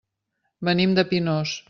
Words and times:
Venim 0.69 0.97
de 0.99 1.05
Pinós. 1.13 1.57